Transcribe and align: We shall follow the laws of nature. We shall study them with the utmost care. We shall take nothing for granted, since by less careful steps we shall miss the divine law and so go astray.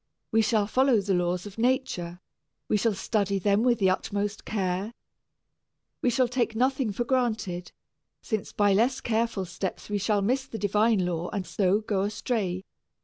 We 0.31 0.41
shall 0.41 0.65
follow 0.65 0.99
the 0.99 1.13
laws 1.13 1.45
of 1.45 1.59
nature. 1.59 2.21
We 2.67 2.75
shall 2.75 2.95
study 2.95 3.37
them 3.37 3.61
with 3.61 3.77
the 3.77 3.91
utmost 3.91 4.45
care. 4.45 4.95
We 6.01 6.09
shall 6.09 6.27
take 6.27 6.55
nothing 6.55 6.91
for 6.91 7.03
granted, 7.03 7.71
since 8.19 8.51
by 8.51 8.73
less 8.73 8.99
careful 8.99 9.45
steps 9.45 9.91
we 9.91 9.99
shall 9.99 10.23
miss 10.23 10.47
the 10.47 10.57
divine 10.57 11.05
law 11.05 11.29
and 11.29 11.45
so 11.45 11.81
go 11.81 12.01
astray. 12.01 12.63